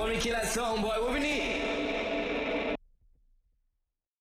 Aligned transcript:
homem 0.00 0.18
que 0.18 0.30
nação, 0.30 0.80
boy, 0.80 0.98
omni! 0.98 2.07